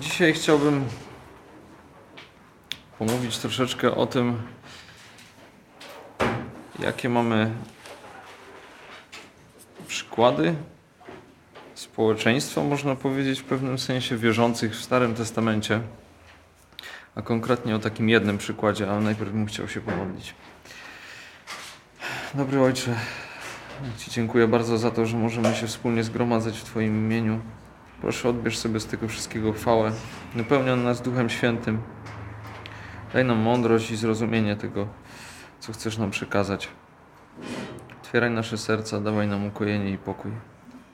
Dzisiaj 0.00 0.32
chciałbym 0.32 0.84
pomówić 2.98 3.38
troszeczkę 3.38 3.94
o 3.94 4.06
tym, 4.06 4.42
jakie 6.78 7.08
mamy 7.08 7.50
przykłady 9.88 10.54
społeczeństwa, 11.74 12.62
można 12.62 12.96
powiedzieć, 12.96 13.40
w 13.40 13.44
pewnym 13.44 13.78
sensie 13.78 14.16
wierzących 14.16 14.76
w 14.76 14.84
Starym 14.84 15.14
Testamencie, 15.14 15.80
a 17.14 17.22
konkretnie 17.22 17.76
o 17.76 17.78
takim 17.78 18.08
jednym 18.08 18.38
przykładzie, 18.38 18.90
ale 18.90 19.00
najpierw 19.00 19.32
bym 19.32 19.46
chciał 19.46 19.68
się 19.68 19.80
pomodlić. 19.80 20.34
Dobry 22.34 22.60
Ojcze, 22.60 22.94
Ci 23.98 24.10
dziękuję 24.10 24.48
bardzo 24.48 24.78
za 24.78 24.90
to, 24.90 25.06
że 25.06 25.16
możemy 25.16 25.54
się 25.54 25.66
wspólnie 25.66 26.04
zgromadzać 26.04 26.58
w 26.58 26.64
Twoim 26.64 26.96
imieniu. 27.06 27.40
Proszę, 28.00 28.28
odbierz 28.28 28.58
sobie 28.58 28.80
z 28.80 28.86
tego 28.86 29.08
wszystkiego 29.08 29.52
chwałę. 29.52 29.92
Napełniaj 30.34 30.76
nas 30.76 31.02
Duchem 31.02 31.30
Świętym. 31.30 31.82
Daj 33.12 33.24
nam 33.24 33.38
mądrość 33.38 33.90
i 33.90 33.96
zrozumienie 33.96 34.56
tego, 34.56 34.88
co 35.60 35.72
chcesz 35.72 35.98
nam 35.98 36.10
przekazać. 36.10 36.68
Otwieraj 38.02 38.30
nasze 38.30 38.58
serca, 38.58 39.00
dawaj 39.00 39.28
nam 39.28 39.46
ukojenie 39.46 39.90
i 39.90 39.98
pokój. 39.98 40.32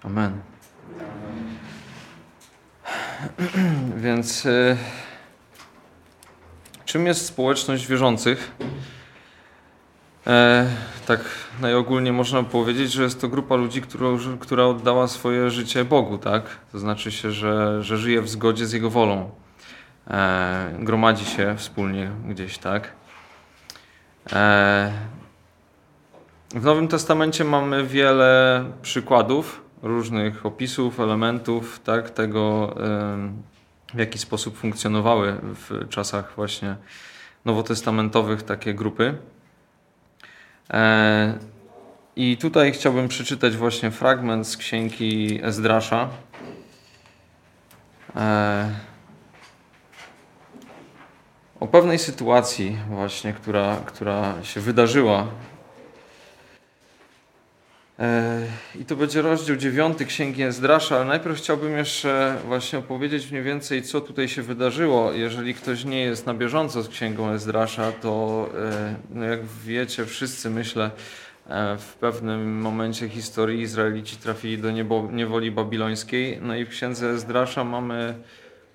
Amen. 0.02 0.40
Więc 3.96 4.46
y, 4.46 4.76
czym 6.84 7.06
jest 7.06 7.26
społeczność 7.26 7.86
wierzących? 7.86 8.50
E, 10.26 10.66
tak 11.06 11.20
najogólniej 11.60 12.12
można 12.12 12.42
powiedzieć, 12.42 12.92
że 12.92 13.02
jest 13.02 13.20
to 13.20 13.28
grupa 13.28 13.56
ludzi, 13.56 13.82
która, 13.82 14.08
która 14.40 14.64
oddała 14.64 15.08
swoje 15.08 15.50
życie 15.50 15.84
Bogu, 15.84 16.18
tak? 16.18 16.44
To 16.72 16.78
znaczy 16.78 17.12
się, 17.12 17.30
że, 17.30 17.82
że 17.82 17.98
żyje 17.98 18.22
w 18.22 18.28
zgodzie 18.28 18.66
z 18.66 18.72
Jego 18.72 18.90
wolą. 18.90 19.30
E, 20.10 20.74
gromadzi 20.78 21.24
się 21.24 21.54
wspólnie 21.56 22.10
gdzieś, 22.28 22.58
tak? 22.58 22.92
E, 24.32 24.92
w 26.54 26.64
Nowym 26.64 26.88
Testamencie 26.88 27.44
mamy 27.44 27.86
wiele 27.86 28.64
przykładów, 28.82 29.62
różnych 29.82 30.46
opisów, 30.46 31.00
elementów, 31.00 31.80
tak? 31.84 32.10
Tego, 32.10 32.74
w 33.94 33.98
jaki 33.98 34.18
sposób 34.18 34.56
funkcjonowały 34.56 35.36
w 35.42 35.88
czasach 35.88 36.32
właśnie 36.36 36.76
nowotestamentowych 37.44 38.42
takie 38.42 38.74
grupy. 38.74 39.14
E, 40.72 41.38
I 42.16 42.36
tutaj 42.36 42.72
chciałbym 42.72 43.08
przeczytać 43.08 43.56
właśnie 43.56 43.90
fragment 43.90 44.46
z 44.46 44.56
księgi 44.56 45.40
Ezdrasza. 45.42 46.08
E, 48.16 48.70
o 51.60 51.66
pewnej 51.66 51.98
sytuacji 51.98 52.78
właśnie, 52.88 53.32
która, 53.32 53.76
która 53.86 54.34
się 54.42 54.60
wydarzyła. 54.60 55.26
E, 57.98 58.40
I 58.80 58.84
to 58.84 58.96
będzie 58.96 59.22
rozdział 59.22 59.56
9 59.56 59.98
Księgi 60.06 60.42
Ezdrasza, 60.42 60.96
ale 60.96 61.04
najpierw 61.04 61.38
chciałbym 61.38 61.76
jeszcze 61.76 62.36
właśnie 62.46 62.78
opowiedzieć 62.78 63.30
mniej 63.30 63.42
więcej, 63.42 63.82
co 63.82 64.00
tutaj 64.00 64.28
się 64.28 64.42
wydarzyło. 64.42 65.12
Jeżeli 65.12 65.54
ktoś 65.54 65.84
nie 65.84 66.00
jest 66.00 66.26
na 66.26 66.34
bieżąco 66.34 66.82
z 66.82 66.88
Księgą 66.88 67.30
Ezdrasza, 67.30 67.92
to 67.92 68.48
e, 68.58 68.94
no 69.10 69.24
jak 69.24 69.40
wiecie, 69.64 70.06
wszyscy 70.06 70.50
myślę, 70.50 70.90
e, 71.48 71.76
w 71.78 71.94
pewnym 71.94 72.60
momencie 72.60 73.08
historii 73.08 73.60
Izraelici 73.60 74.16
trafili 74.16 74.58
do 74.58 74.70
niewoli 75.12 75.50
babilońskiej. 75.50 76.38
No 76.42 76.56
i 76.56 76.64
w 76.64 76.68
Księdze 76.68 77.10
Ezdrasza 77.10 77.64
mamy 77.64 78.14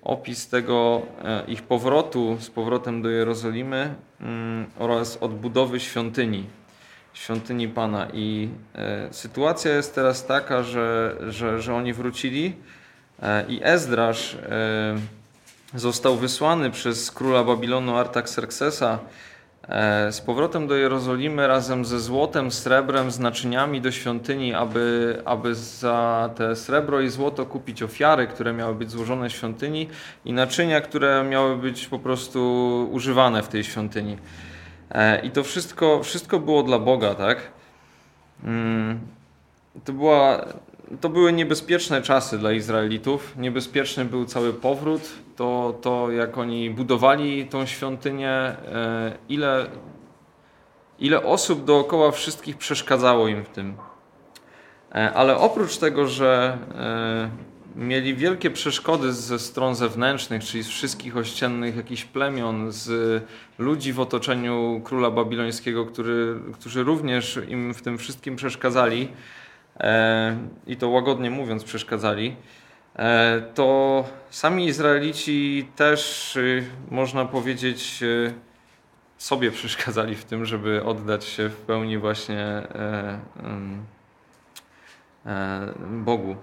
opis 0.02 0.48
tego 0.48 1.02
ich 1.48 1.62
powrotu 1.62 2.36
z 2.40 2.50
powrotem 2.50 3.02
do 3.02 3.10
Jerozolimy 3.10 3.94
mm, 4.20 4.66
oraz 4.78 5.16
odbudowy 5.16 5.80
świątyni 5.80 6.44
świątyni 7.14 7.68
Pana. 7.68 8.06
I 8.12 8.48
e, 8.74 9.08
sytuacja 9.12 9.74
jest 9.74 9.94
teraz 9.94 10.26
taka, 10.26 10.62
że, 10.62 11.16
że, 11.28 11.62
że 11.62 11.74
oni 11.74 11.92
wrócili 11.92 12.56
e, 13.22 13.44
i 13.48 13.60
Ezdrasz 13.62 14.34
e, 14.34 14.96
został 15.74 16.16
wysłany 16.16 16.70
przez 16.70 17.10
króla 17.10 17.44
Babilonu 17.44 17.96
Artaxerxesa 17.96 18.98
z 20.10 20.20
powrotem 20.20 20.66
do 20.66 20.76
Jerozolimy 20.76 21.46
razem 21.46 21.84
ze 21.84 22.00
złotem, 22.00 22.50
srebrem, 22.50 23.10
z 23.10 23.18
naczyniami 23.18 23.80
do 23.80 23.90
świątyni, 23.90 24.54
aby, 24.54 25.16
aby 25.24 25.54
za 25.54 26.30
te 26.36 26.56
srebro 26.56 27.00
i 27.00 27.08
złoto 27.08 27.46
kupić 27.46 27.82
ofiary, 27.82 28.26
które 28.26 28.52
miały 28.52 28.74
być 28.74 28.90
złożone 28.90 29.28
w 29.28 29.32
świątyni 29.32 29.88
i 30.24 30.32
naczynia, 30.32 30.80
które 30.80 31.24
miały 31.24 31.56
być 31.56 31.86
po 31.86 31.98
prostu 31.98 32.88
używane 32.92 33.42
w 33.42 33.48
tej 33.48 33.64
świątyni. 33.64 34.16
E, 34.90 35.20
I 35.26 35.30
to 35.30 35.44
wszystko, 35.44 36.02
wszystko 36.02 36.38
było 36.38 36.62
dla 36.62 36.78
Boga, 36.78 37.14
tak? 37.14 37.38
Mm, 38.44 39.00
to, 39.84 39.92
była, 39.92 40.44
to 41.00 41.08
były 41.08 41.32
niebezpieczne 41.32 42.02
czasy 42.02 42.38
dla 42.38 42.52
Izraelitów. 42.52 43.34
Niebezpieczny 43.36 44.04
był 44.04 44.24
cały 44.24 44.52
powrót, 44.52 45.02
to, 45.36 45.78
to 45.82 46.10
jak 46.10 46.38
oni 46.38 46.70
budowali 46.70 47.46
tą 47.46 47.66
świątynię, 47.66 48.30
e, 48.30 48.56
ile, 49.28 49.66
ile 50.98 51.22
osób 51.22 51.64
dookoła 51.64 52.10
wszystkich 52.10 52.56
przeszkadzało 52.56 53.28
im 53.28 53.44
w 53.44 53.48
tym. 53.48 53.76
E, 54.94 55.12
ale 55.14 55.36
oprócz 55.36 55.76
tego, 55.76 56.06
że 56.06 56.58
mieli 57.78 58.14
wielkie 58.14 58.50
przeszkody 58.50 59.12
ze 59.12 59.38
stron 59.38 59.74
zewnętrznych, 59.74 60.44
czyli 60.44 60.62
z 60.62 60.68
wszystkich 60.68 61.16
ościennych 61.16 61.76
jakichś 61.76 62.04
plemion, 62.04 62.72
z 62.72 63.22
ludzi 63.58 63.92
w 63.92 64.00
otoczeniu 64.00 64.80
króla 64.84 65.10
babilońskiego, 65.10 65.86
który, 65.86 66.40
którzy 66.54 66.82
również 66.82 67.40
im 67.48 67.74
w 67.74 67.82
tym 67.82 67.98
wszystkim 67.98 68.36
przeszkadzali, 68.36 69.08
e, 69.80 70.36
i 70.66 70.76
to 70.76 70.88
łagodnie 70.88 71.30
mówiąc 71.30 71.64
przeszkadzali, 71.64 72.36
e, 72.96 73.42
to 73.54 74.04
sami 74.30 74.66
Izraelici 74.66 75.68
też, 75.76 76.36
y, 76.36 76.64
można 76.90 77.24
powiedzieć, 77.24 78.02
y, 78.02 78.34
sobie 79.18 79.50
przeszkadzali 79.50 80.14
w 80.14 80.24
tym, 80.24 80.44
żeby 80.44 80.84
oddać 80.84 81.24
się 81.24 81.48
w 81.48 81.56
pełni 81.56 81.98
właśnie 81.98 82.44
e, 82.44 83.18
Bogu. 85.90 86.36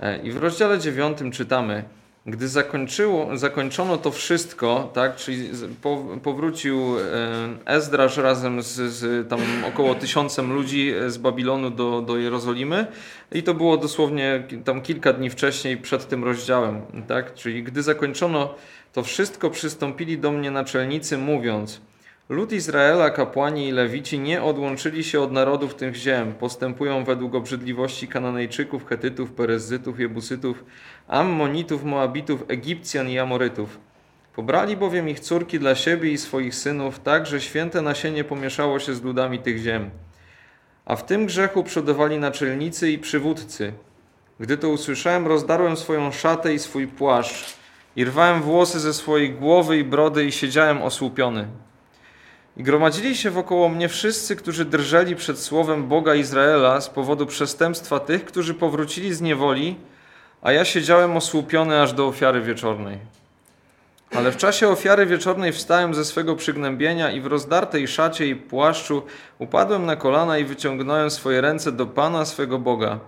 E, 0.00 0.18
I 0.22 0.30
w 0.30 0.36
rozdziale 0.36 0.78
9 0.78 1.18
czytamy, 1.32 1.84
gdy 2.26 2.48
zakończyło, 2.48 3.36
zakończono 3.36 3.96
to 3.96 4.10
wszystko, 4.10 4.90
tak, 4.94 5.16
czyli 5.16 5.50
powrócił 6.22 6.98
e, 6.98 7.02
Ezdrasz 7.66 8.16
razem 8.16 8.62
z, 8.62 8.74
z 8.74 9.28
tam 9.28 9.40
około 9.68 9.94
tysiącem 9.94 10.52
ludzi 10.52 10.92
z 11.06 11.18
Babilonu 11.18 11.70
do, 11.70 12.02
do 12.02 12.16
Jerozolimy. 12.16 12.86
I 13.32 13.42
to 13.42 13.54
było 13.54 13.76
dosłownie 13.76 14.42
tam 14.64 14.82
kilka 14.82 15.12
dni 15.12 15.30
wcześniej 15.30 15.76
przed 15.76 16.08
tym 16.08 16.24
rozdziałem, 16.24 16.80
tak, 17.08 17.34
czyli 17.34 17.62
gdy 17.62 17.82
zakończono 17.82 18.54
to 18.92 19.02
wszystko, 19.02 19.50
przystąpili 19.50 20.18
do 20.18 20.32
mnie 20.32 20.50
naczelnicy 20.50 21.18
mówiąc– 21.18 21.80
Lud 22.28 22.52
Izraela, 22.52 23.10
kapłani 23.10 23.68
i 23.68 23.72
lewici 23.72 24.18
nie 24.18 24.42
odłączyli 24.42 25.04
się 25.04 25.20
od 25.20 25.32
narodów 25.32 25.74
tych 25.74 25.94
ziem, 25.94 26.34
postępują 26.34 27.04
według 27.04 27.34
obrzydliwości 27.34 28.08
Kananejczyków, 28.08 28.86
Hetytów, 28.86 29.32
Perezytów, 29.32 30.00
Jebusytów, 30.00 30.64
Ammonitów, 31.08 31.84
Moabitów, 31.84 32.44
Egipcjan 32.48 33.08
i 33.08 33.18
Amorytów. 33.18 33.78
Pobrali 34.36 34.76
bowiem 34.76 35.08
ich 35.08 35.20
córki 35.20 35.58
dla 35.58 35.74
siebie 35.74 36.10
i 36.10 36.18
swoich 36.18 36.54
synów, 36.54 36.98
tak, 36.98 37.26
że 37.26 37.40
święte 37.40 37.82
nasienie 37.82 38.24
pomieszało 38.24 38.78
się 38.78 38.94
z 38.94 39.02
ludami 39.02 39.38
tych 39.38 39.58
ziem. 39.58 39.90
A 40.84 40.96
w 40.96 41.06
tym 41.06 41.26
grzechu 41.26 41.64
przodowali 41.64 42.18
naczelnicy 42.18 42.90
i 42.90 42.98
przywódcy. 42.98 43.72
Gdy 44.40 44.56
to 44.56 44.68
usłyszałem, 44.68 45.26
rozdarłem 45.26 45.76
swoją 45.76 46.12
szatę 46.12 46.54
i 46.54 46.58
swój 46.58 46.86
płaszcz, 46.86 47.56
i 47.96 48.04
rwałem 48.04 48.42
włosy 48.42 48.80
ze 48.80 48.94
swojej 48.94 49.30
głowy 49.30 49.78
i 49.78 49.84
brody 49.84 50.24
i 50.24 50.32
siedziałem 50.32 50.82
osłupiony. 50.82 51.48
I 52.56 52.62
gromadzili 52.62 53.16
się 53.16 53.30
wokoło 53.30 53.68
mnie 53.68 53.88
wszyscy, 53.88 54.36
którzy 54.36 54.64
drżeli 54.64 55.16
przed 55.16 55.38
słowem 55.38 55.88
Boga 55.88 56.14
Izraela 56.14 56.80
z 56.80 56.88
powodu 56.88 57.26
przestępstwa 57.26 58.00
tych, 58.00 58.24
którzy 58.24 58.54
powrócili 58.54 59.14
z 59.14 59.20
niewoli, 59.20 59.76
a 60.42 60.52
ja 60.52 60.64
siedziałem 60.64 61.16
osłupiony 61.16 61.82
aż 61.82 61.92
do 61.92 62.06
ofiary 62.06 62.40
wieczornej. 62.40 62.98
Ale 64.10 64.32
w 64.32 64.36
czasie 64.36 64.68
ofiary 64.68 65.06
wieczornej 65.06 65.52
wstałem 65.52 65.94
ze 65.94 66.04
swego 66.04 66.36
przygnębienia 66.36 67.10
i 67.10 67.20
w 67.20 67.26
rozdartej 67.26 67.88
szacie 67.88 68.26
i 68.26 68.36
płaszczu 68.36 69.02
upadłem 69.38 69.86
na 69.86 69.96
kolana 69.96 70.38
i 70.38 70.44
wyciągnąłem 70.44 71.10
swoje 71.10 71.40
ręce 71.40 71.72
do 71.72 71.86
Pana 71.86 72.24
swego 72.24 72.58
Boga. 72.58 72.98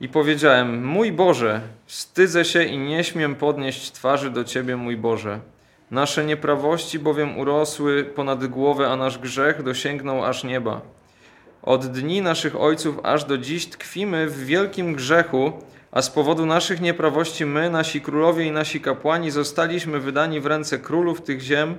I 0.00 0.08
powiedziałem: 0.08 0.86
Mój 0.86 1.12
Boże, 1.12 1.60
wstydzę 1.86 2.44
się 2.44 2.62
i 2.64 2.78
nie 2.78 3.04
śmiem 3.04 3.34
podnieść 3.34 3.92
twarzy 3.92 4.30
do 4.30 4.44
Ciebie, 4.44 4.76
mój 4.76 4.96
Boże. 4.96 5.40
Nasze 5.90 6.24
nieprawości 6.24 6.98
bowiem 6.98 7.38
urosły 7.38 8.04
ponad 8.04 8.46
głowę, 8.46 8.88
a 8.88 8.96
nasz 8.96 9.18
grzech 9.18 9.62
dosięgnął 9.62 10.24
aż 10.24 10.44
nieba. 10.44 10.80
Od 11.62 11.86
dni 11.86 12.22
naszych 12.22 12.60
ojców 12.60 13.00
aż 13.02 13.24
do 13.24 13.38
dziś 13.38 13.66
tkwimy 13.66 14.28
w 14.28 14.44
wielkim 14.44 14.94
grzechu, 14.94 15.52
a 15.92 16.02
z 16.02 16.10
powodu 16.10 16.46
naszych 16.46 16.80
nieprawości 16.80 17.46
my, 17.46 17.70
nasi 17.70 18.00
królowie 18.00 18.46
i 18.46 18.50
nasi 18.50 18.80
kapłani 18.80 19.30
zostaliśmy 19.30 20.00
wydani 20.00 20.40
w 20.40 20.46
ręce 20.46 20.78
królów 20.78 21.22
tych 21.22 21.40
ziem 21.40 21.76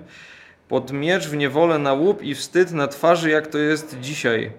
pod 0.68 0.92
miecz 0.92 1.28
w 1.28 1.38
niewolę 1.38 1.80
na 1.80 1.94
łup 1.94 2.24
i 2.24 2.36
wstyd 2.36 2.72
na 2.72 2.88
twarzy, 2.88 3.30
jak 3.30 3.48
to 3.48 3.58
jest 3.58 4.00
dzisiaj. 4.00 4.52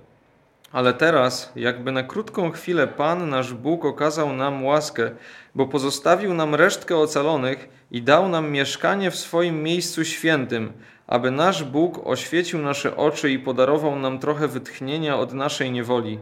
Ale 0.72 0.94
teraz, 0.94 1.52
jakby 1.56 1.92
na 1.92 2.02
krótką 2.02 2.50
chwilę 2.50 2.86
Pan, 2.86 3.30
nasz 3.30 3.54
Bóg, 3.54 3.84
okazał 3.84 4.32
nam 4.32 4.64
łaskę, 4.64 5.10
bo 5.54 5.66
pozostawił 5.66 6.34
nam 6.34 6.54
resztkę 6.54 6.96
ocalonych 6.96 7.68
i 7.90 8.02
dał 8.02 8.28
nam 8.28 8.50
mieszkanie 8.50 9.10
w 9.10 9.16
swoim 9.16 9.62
miejscu 9.62 10.04
świętym, 10.04 10.72
aby 11.06 11.30
nasz 11.30 11.64
Bóg 11.64 12.06
oświecił 12.06 12.58
nasze 12.58 12.96
oczy 12.96 13.30
i 13.30 13.38
podarował 13.38 13.98
nam 13.98 14.18
trochę 14.18 14.48
wytchnienia 14.48 15.18
od 15.18 15.32
naszej 15.32 15.70
niewoli. 15.70 16.18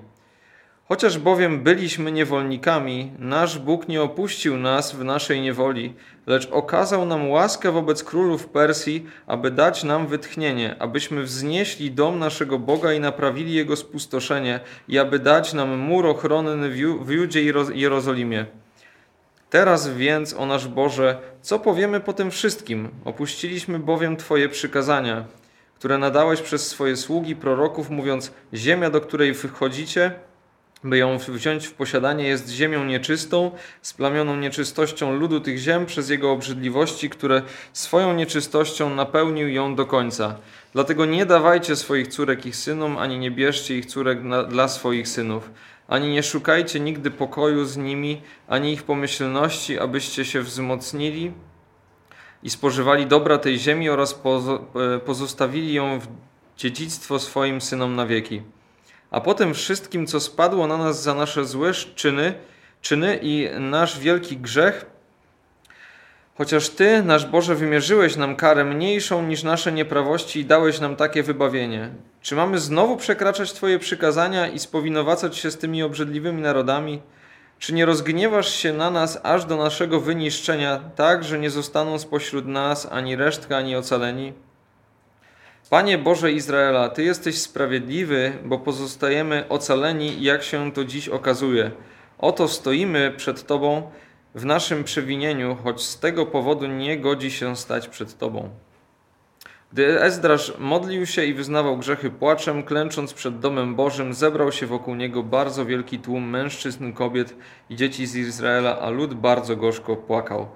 Chociaż 0.93 1.19
bowiem 1.19 1.63
byliśmy 1.63 2.13
niewolnikami, 2.13 3.13
nasz 3.19 3.59
Bóg 3.59 3.89
nie 3.89 4.03
opuścił 4.03 4.57
nas 4.57 4.93
w 4.93 5.05
naszej 5.05 5.41
niewoli, 5.41 5.95
lecz 6.27 6.49
okazał 6.51 7.07
nam 7.07 7.31
łaskę 7.31 7.73
wobec 7.73 8.05
królów 8.05 8.47
Persji, 8.47 9.07
aby 9.27 9.51
dać 9.51 9.85
nam 9.85 10.07
wytchnienie, 10.07 10.77
abyśmy 10.79 11.23
wznieśli 11.23 11.91
dom 11.91 12.19
naszego 12.19 12.59
Boga 12.59 12.93
i 12.93 13.01
naprawili 13.01 13.53
jego 13.53 13.77
spustoszenie, 13.77 14.61
i 14.89 14.99
aby 14.99 15.19
dać 15.19 15.53
nam 15.53 15.79
mur 15.79 16.07
ochronny 16.07 16.71
w 17.01 17.11
Judzie 17.11 17.43
i 17.43 17.53
Jerozolimie. 17.81 18.47
Teraz 19.51 19.89
więc, 19.89 20.35
o 20.35 20.47
nasz 20.47 20.69
Boże, 20.69 21.19
co 21.43 21.59
powiemy 21.59 22.01
po 22.01 22.13
tym 22.13 22.31
wszystkim? 22.31 22.89
Opuściliśmy 23.05 23.79
bowiem 23.79 24.17
Twoje 24.17 24.49
przykazania, 24.49 25.25
które 25.79 25.99
nadałeś 25.99 26.41
przez 26.41 26.67
swoje 26.67 26.97
sługi 26.97 27.37
proroków, 27.37 27.91
mówiąc: 27.91 28.33
Ziemia, 28.55 28.91
do 28.91 29.01
której 29.01 29.33
wychodzicie, 29.33 30.13
by 30.85 30.99
ją 30.99 31.19
wziąć 31.19 31.67
w 31.67 31.73
posiadanie, 31.73 32.25
jest 32.25 32.49
ziemią 32.49 32.85
nieczystą, 32.85 33.51
splamioną 33.83 34.37
nieczystością 34.37 35.17
ludu 35.17 35.41
tych 35.41 35.59
ziem 35.59 35.87
przez 35.87 36.11
jego 36.11 36.33
obrzydliwości, 36.33 37.11
które 37.11 37.43
swoją 37.73 38.15
nieczystością 38.15 38.95
napełnił 38.95 39.49
ją 39.49 39.75
do 39.75 39.87
końca. 39.87 40.37
Dlatego 40.73 41.07
nie 41.07 41.27
dawajcie 41.27 41.77
swoich 41.77 42.09
córek 42.09 42.47
ich 42.47 42.57
synom, 42.57 42.99
ani 42.99 43.19
nie 43.19 43.31
bierzcie 43.31 43.77
ich 43.77 43.87
córek 43.87 44.23
na, 44.23 44.43
dla 44.43 44.69
swoich 44.69 45.09
synów, 45.09 45.51
ani 45.89 46.09
nie 46.09 46.23
szukajcie 46.23 46.81
nigdy 46.81 47.11
pokoju 47.11 47.65
z 47.65 47.77
nimi, 47.77 48.23
ani 48.49 48.73
ich 48.73 48.83
pomyślności, 48.83 49.79
abyście 49.79 50.25
się 50.25 50.41
wzmocnili 50.41 51.33
i 52.43 52.51
spożywali 52.51 53.07
dobra 53.07 53.39
tej 53.39 53.59
ziemi 53.59 53.91
oraz 53.91 54.21
e, 54.25 54.99
pozostawili 54.99 55.75
ją 55.75 56.01
w 56.01 56.07
dziedzictwo 56.57 57.19
swoim 57.19 57.61
synom 57.61 57.97
na 57.97 58.07
wieki 58.07 58.43
a 59.11 59.21
potem 59.21 59.55
wszystkim, 59.55 60.07
co 60.07 60.21
spadło 60.21 60.67
na 60.67 60.77
nas 60.77 61.03
za 61.03 61.15
nasze 61.15 61.45
złe 61.45 61.73
czyny, 61.73 62.35
czyny 62.83 63.19
i 63.23 63.49
nasz 63.59 63.99
wielki 63.99 64.37
grzech, 64.37 64.87
chociaż 66.39 66.69
Ty, 66.69 67.03
nasz 67.03 67.27
Boże, 67.27 67.55
wymierzyłeś 67.55 68.17
nam 68.17 68.37
karę 68.37 68.65
mniejszą 68.65 69.23
niż 69.23 69.43
nasze 69.43 69.73
nieprawości 69.73 70.41
i 70.41 70.45
dałeś 70.45 70.81
nam 70.81 70.97
takie 70.97 71.23
wybawienie. 71.23 71.91
Czy 72.23 72.35
mamy 72.35 72.59
znowu 72.59 72.97
przekraczać 72.97 73.53
Twoje 73.53 73.79
przykazania 73.79 74.49
i 74.49 74.59
spowinowacać 74.59 75.37
się 75.37 75.51
z 75.51 75.59
tymi 75.59 75.83
obrzydliwymi 75.83 76.43
narodami? 76.43 77.03
Czy 77.59 77.75
nie 77.75 77.87
rozgniewasz 77.87 78.55
się 78.55 78.73
na 78.73 78.91
nas 78.91 79.21
aż 79.23 79.45
do 79.45 79.57
naszego 79.57 80.01
wyniszczenia, 80.01 80.81
tak, 80.97 81.25
że 81.25 81.39
nie 81.39 81.51
zostaną 81.51 81.99
spośród 81.99 82.47
nas 82.47 82.89
ani 82.91 83.17
resztka, 83.17 83.57
ani 83.57 83.77
ocaleni? 83.77 84.33
Panie 85.71 85.99
Boże 85.99 86.33
Izraela, 86.33 86.89
Ty 86.89 87.03
jesteś 87.03 87.39
sprawiedliwy, 87.39 88.33
bo 88.45 88.59
pozostajemy 88.59 89.45
ocaleni, 89.49 90.23
jak 90.23 90.43
się 90.43 90.73
to 90.73 90.85
dziś 90.85 91.09
okazuje. 91.09 91.71
Oto 92.19 92.49
stoimy 92.49 93.15
przed 93.17 93.47
Tobą 93.47 93.91
w 94.35 94.45
naszym 94.45 94.85
przewinieniu, 94.85 95.57
choć 95.65 95.83
z 95.83 95.99
tego 95.99 96.27
powodu 96.27 96.67
nie 96.67 96.99
godzi 96.99 97.31
się 97.31 97.57
stać 97.57 97.89
przed 97.89 98.19
Tobą. 98.19 98.51
Gdy 99.73 100.03
Ezdrasz 100.03 100.53
modlił 100.59 101.07
się 101.07 101.25
i 101.25 101.35
wyznawał 101.35 101.79
grzechy 101.79 102.11
płaczem, 102.11 102.63
klęcząc 102.63 103.15
przed 103.15 103.39
domem 103.39 103.75
Bożym, 103.75 104.15
zebrał 104.15 104.53
się 104.53 104.67
wokół 104.67 104.95
niego 104.95 105.23
bardzo 105.23 105.67
wielki 105.67 105.99
tłum 105.99 106.31
mężczyzn, 106.31 106.93
kobiet 106.93 107.37
i 107.71 107.77
dzieci 107.77 108.07
z 108.07 108.17
Izraela, 108.17 108.81
a 108.81 108.91
lud 108.91 109.15
bardzo 109.15 109.57
gorzko 109.57 109.97
płakał. 109.97 110.49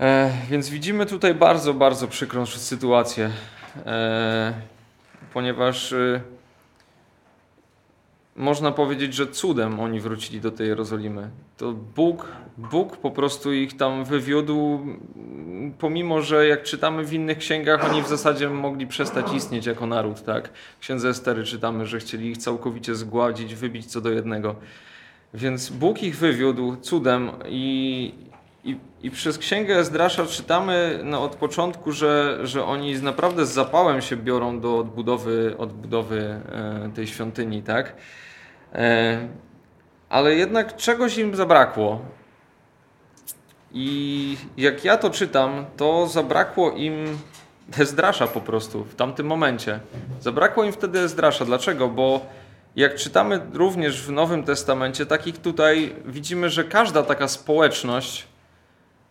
E, 0.00 0.32
więc 0.50 0.68
widzimy 0.68 1.06
tutaj 1.06 1.34
bardzo, 1.34 1.74
bardzo 1.74 2.08
przykrą 2.08 2.46
sytuację. 2.46 3.30
E, 3.86 4.52
ponieważ 5.32 5.92
y, 5.92 6.20
można 8.36 8.72
powiedzieć, 8.72 9.14
że 9.14 9.26
cudem 9.26 9.80
oni 9.80 10.00
wrócili 10.00 10.40
do 10.40 10.50
tej 10.50 10.68
Jerozolimy. 10.68 11.30
To 11.56 11.72
Bóg, 11.72 12.28
Bóg 12.58 12.96
po 12.96 13.10
prostu 13.10 13.52
ich 13.52 13.76
tam 13.76 14.04
wywiódł, 14.04 14.80
pomimo 15.78 16.22
że 16.22 16.46
jak 16.46 16.62
czytamy 16.62 17.04
w 17.04 17.12
innych 17.12 17.38
księgach, 17.38 17.90
oni 17.90 18.02
w 18.02 18.08
zasadzie 18.08 18.48
mogli 18.48 18.86
przestać 18.86 19.32
istnieć 19.32 19.66
jako 19.66 19.86
naród. 19.86 20.24
Tak? 20.24 20.48
W 20.78 20.80
księdze 20.80 21.08
Estery 21.08 21.44
czytamy, 21.44 21.86
że 21.86 21.98
chcieli 21.98 22.30
ich 22.30 22.38
całkowicie 22.38 22.94
zgładzić, 22.94 23.54
wybić 23.54 23.86
co 23.86 24.00
do 24.00 24.10
jednego. 24.10 24.54
Więc 25.34 25.70
Bóg 25.70 26.02
ich 26.02 26.16
wywiódł 26.16 26.76
cudem 26.76 27.30
i, 27.48 28.14
i, 28.66 28.76
I, 29.02 29.10
przez 29.10 29.38
księgę 29.38 29.78
Ezdrasza 29.78 30.26
czytamy 30.26 31.00
no, 31.04 31.22
od 31.22 31.36
początku, 31.36 31.92
że, 31.92 32.38
że 32.42 32.64
oni 32.64 33.02
naprawdę 33.02 33.46
z 33.46 33.50
zapałem 33.50 34.02
się 34.02 34.16
biorą 34.16 34.60
do 34.60 34.78
odbudowy, 34.78 35.54
odbudowy 35.58 36.40
e, 36.52 36.90
tej 36.94 37.06
świątyni, 37.06 37.62
tak? 37.62 37.96
E, 38.74 39.28
ale 40.08 40.34
jednak 40.34 40.76
czegoś 40.76 41.18
im 41.18 41.36
zabrakło. 41.36 42.00
I 43.72 44.36
jak 44.56 44.84
ja 44.84 44.96
to 44.96 45.10
czytam, 45.10 45.66
to 45.76 46.06
zabrakło 46.06 46.70
im 46.70 47.18
Ezdrasza 47.78 48.26
po 48.26 48.40
prostu 48.40 48.84
w 48.84 48.94
tamtym 48.94 49.26
momencie. 49.26 49.80
Zabrakło 50.20 50.64
im 50.64 50.72
wtedy 50.72 50.98
Ezdrasza. 50.98 51.44
Dlaczego? 51.44 51.88
Bo 51.88 52.26
jak 52.76 52.94
czytamy 52.94 53.40
również 53.52 54.02
w 54.02 54.10
Nowym 54.10 54.44
Testamencie, 54.44 55.06
takich 55.06 55.38
tutaj 55.38 55.94
widzimy, 56.04 56.50
że 56.50 56.64
każda 56.64 57.02
taka 57.02 57.28
społeczność 57.28 58.26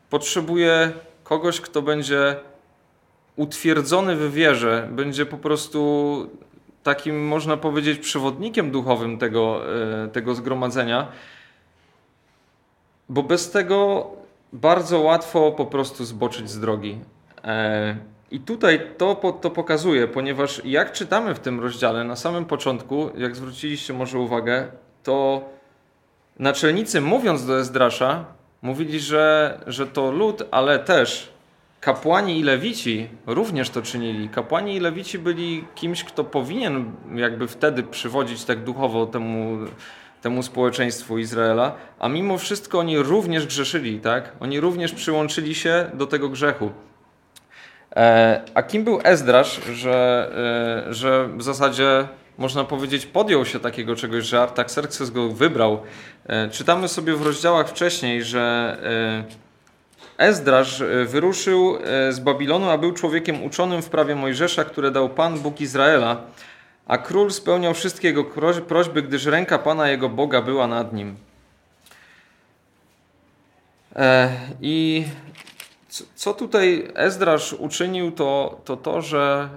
potrzebuje 0.10 0.92
kogoś, 1.24 1.62
kto 1.62 1.82
będzie 1.82 2.36
utwierdzony 3.36 4.16
w 4.16 4.34
wierze, 4.34 4.88
będzie 4.92 5.26
po 5.26 5.38
prostu 5.38 6.30
takim, 6.84 7.28
można 7.28 7.58
powiedzieć, 7.58 8.00
przewodnikiem 8.00 8.72
duchowym 8.72 9.18
tego, 9.18 9.62
e, 10.04 10.08
tego 10.08 10.36
zgromadzenia, 10.36 11.08
bo 13.10 13.24
bez 13.24 13.52
tego 13.52 14.08
bardzo 14.54 15.00
łatwo 15.00 15.52
po 15.52 15.66
prostu 15.66 16.06
zboczyć 16.06 16.50
z 16.50 16.60
drogi. 16.60 17.00
E, 17.44 17.98
I 18.32 18.40
tutaj 18.40 18.82
to, 18.98 19.16
to 19.42 19.50
pokazuje, 19.50 20.08
ponieważ 20.08 20.62
jak 20.66 20.92
czytamy 20.92 21.36
w 21.36 21.40
tym 21.40 21.60
rozdziale, 21.60 22.04
na 22.04 22.16
samym 22.16 22.46
początku, 22.46 23.10
jak 23.18 23.36
zwróciliście 23.36 23.94
może 23.94 24.20
uwagę, 24.20 24.68
to 25.04 25.42
naczelnicy 26.40 27.02
mówiąc 27.02 27.46
do 27.46 27.60
Ezdrasza, 27.60 28.26
mówili, 28.62 29.00
że, 29.00 29.60
że 29.68 29.88
to 29.88 30.12
lud, 30.12 30.44
ale 30.52 30.80
też 30.80 31.30
kapłani 31.82 32.40
i 32.40 32.44
lewici 32.44 33.08
również 33.28 33.70
to 33.70 33.82
czynili. 33.82 34.30
Kapłani 34.30 34.76
i 34.76 34.80
lewici 34.80 35.20
byli 35.20 35.66
kimś, 35.76 36.04
kto 36.04 36.24
powinien 36.24 36.92
jakby 37.16 37.48
wtedy 37.48 37.84
przywodzić 37.84 38.44
tak 38.44 38.64
duchowo 38.64 39.06
temu, 39.06 39.58
temu 40.22 40.44
społeczeństwu 40.44 41.18
Izraela, 41.18 41.76
a 42.00 42.10
mimo 42.10 42.38
wszystko 42.38 42.80
oni 42.80 42.98
również 42.98 43.48
grzeszyli, 43.48 44.00
tak? 44.00 44.32
Oni 44.40 44.60
również 44.60 44.92
przyłączyli 44.92 45.56
się 45.56 45.90
do 45.94 46.08
tego 46.08 46.30
grzechu. 46.30 46.72
E, 47.96 48.42
a 48.54 48.64
kim 48.64 48.84
był 48.84 49.00
Ezdrasz, 49.04 49.62
że, 49.74 50.30
e, 50.88 50.94
że 50.94 51.30
w 51.38 51.44
zasadzie 51.44 52.08
można 52.38 52.64
powiedzieć, 52.64 53.06
podjął 53.06 53.46
się 53.46 53.60
takiego 53.60 53.96
czegoś, 53.96 54.26
że 54.26 54.42
Artaxerxes 54.42 55.10
go 55.10 55.30
wybrał. 55.30 55.82
E, 56.28 56.50
czytamy 56.50 56.88
sobie 56.88 57.16
w 57.16 57.22
rozdziałach 57.22 57.70
wcześniej, 57.70 58.24
że 58.24 58.78
e, 60.18 60.26
Ezdrasz 60.28 60.82
e, 60.82 61.06
wyruszył 61.06 61.78
z 62.10 62.20
Babilonu, 62.20 62.70
a 62.70 62.78
był 62.78 62.94
człowiekiem 62.94 63.44
uczonym 63.44 63.82
w 63.82 63.90
prawie 63.90 64.16
Mojżesza, 64.16 64.64
które 64.64 64.92
dał 64.92 65.10
Pan 65.10 65.40
Bóg 65.40 65.62
Izraela, 65.62 66.22
a 66.88 66.98
król 66.98 67.32
spełniał 67.32 67.74
wszystkie 67.74 68.08
jego 68.08 68.24
prośby, 68.68 69.02
gdyż 69.02 69.26
ręka 69.26 69.60
Pana 69.60 69.90
jego 69.90 70.10
Boga 70.10 70.42
była 70.42 70.68
nad 70.68 70.94
nim. 70.94 71.16
I 74.62 75.06
co 76.16 76.34
tutaj 76.34 76.92
Ezdrasz 76.96 77.54
uczynił, 77.54 78.12
to 78.12 78.62
to, 78.66 78.78
to 78.78 79.02
że 79.02 79.50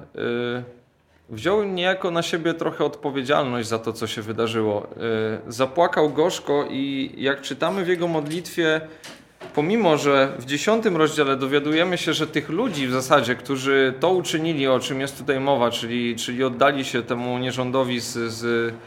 wziął 1.29 1.65
niejako 1.65 2.11
na 2.11 2.23
siebie 2.23 2.55
trochę 2.55 2.85
odpowiedzialność 2.85 3.69
za 3.69 3.79
to, 3.79 3.93
co 3.93 4.07
się 4.07 4.23
wydarzyło. 4.23 4.87
Y, 5.49 5.53
zapłakał 5.53 6.11
gorzko 6.11 6.67
i 6.71 7.13
jak 7.17 7.41
czytamy 7.41 7.85
w 7.85 7.89
jego 7.89 8.09
modlitwie, 8.09 8.81
pomimo, 9.55 9.97
że 9.97 10.33
w 10.39 10.45
dziesiątym 10.45 10.97
rozdziale 10.97 11.37
dowiadujemy 11.37 11.99
się, 11.99 12.13
że 12.13 12.27
tych 12.27 12.49
ludzi 12.49 12.87
w 12.87 12.93
zasadzie, 12.93 13.35
którzy 13.35 13.95
to 14.01 14.11
uczynili, 14.11 14.69
o 14.69 14.81
czym 14.81 15.01
jest 15.01 15.19
tutaj 15.19 15.41
mowa, 15.41 15.71
czyli, 15.71 16.17
czyli 16.17 16.45
oddali 16.45 16.85
się 16.85 17.03
temu 17.03 17.39
nierządowi 17.39 18.01
z, 18.01 18.13
z, 18.13 18.45
e, 18.73 18.79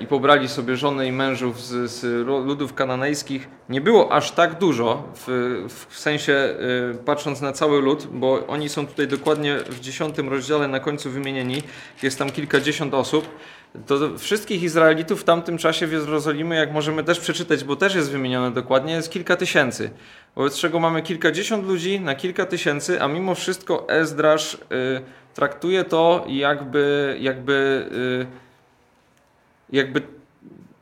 i 0.00 0.06
pobrali 0.06 0.48
sobie 0.48 0.76
żony 0.76 1.06
i 1.06 1.12
mężów 1.12 1.62
z, 1.62 1.90
z 1.90 2.26
ludów 2.26 2.74
kananejskich, 2.74 3.48
nie 3.68 3.80
było 3.80 4.12
aż 4.12 4.32
tak 4.32 4.58
dużo, 4.58 5.08
w, 5.14 5.66
w 5.88 5.98
sensie 5.98 6.32
y, 6.32 7.04
patrząc 7.04 7.40
na 7.40 7.52
cały 7.52 7.82
lud, 7.82 8.08
bo 8.12 8.46
oni 8.46 8.68
są 8.68 8.86
tutaj 8.86 9.08
dokładnie 9.08 9.56
w 9.56 9.80
dziesiątym 9.80 10.28
rozdziale 10.28 10.68
na 10.68 10.80
końcu 10.80 11.10
wymienieni, 11.10 11.62
jest 12.02 12.18
tam 12.18 12.30
kilkadziesiąt 12.30 12.94
osób, 12.94 13.28
to 13.86 14.18
wszystkich 14.18 14.62
Izraelitów 14.62 15.20
w 15.20 15.24
tamtym 15.24 15.58
czasie 15.58 15.86
w 15.86 15.92
Jerozolimie, 15.92 16.56
jak 16.56 16.72
możemy 16.72 17.04
też 17.04 17.20
przeczytać, 17.20 17.64
bo 17.64 17.76
też 17.76 17.94
jest 17.94 18.10
wymienione 18.10 18.50
dokładnie, 18.50 18.92
jest 18.92 19.10
kilka 19.10 19.36
tysięcy. 19.36 19.90
Wobec 20.36 20.56
czego 20.56 20.80
mamy 20.80 21.02
kilkadziesiąt 21.02 21.66
ludzi 21.66 22.00
na 22.00 22.14
kilka 22.14 22.46
tysięcy, 22.46 23.02
a 23.02 23.08
mimo 23.08 23.34
wszystko 23.34 23.88
Ezdrasz 23.88 24.54
y, 24.54 24.58
traktuje 25.34 25.84
to 25.84 26.24
jakby, 26.28 27.16
jakby, 27.20 27.86
y, 28.22 28.41
jakby 29.72 30.02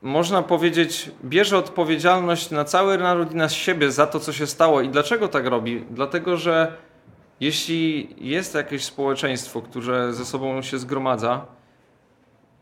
można 0.03 0.43
powiedzieć, 0.43 1.11
bierze 1.25 1.59
odpowiedzialność 1.59 2.51
na 2.51 2.65
cały 2.65 2.99
naród 2.99 3.33
i 3.33 3.37
na 3.37 3.49
siebie 3.49 3.91
za 3.91 4.07
to, 4.07 4.21
co 4.21 4.33
się 4.33 4.47
stało. 4.47 4.81
I 4.81 4.89
dlaczego 4.89 5.29
tak 5.29 5.47
robi? 5.47 5.85
Dlatego, 5.91 6.37
że 6.37 6.73
jeśli 7.41 8.09
jest 8.19 8.55
jakieś 8.55 8.85
społeczeństwo, 8.85 9.63
które 9.63 10.13
ze 10.13 10.25
sobą 10.25 10.63
się 10.63 10.79
zgromadza, 10.79 11.47